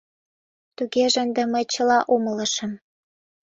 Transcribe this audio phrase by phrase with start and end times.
[0.75, 2.71] —Тугеже ынде мый чыла умылышым.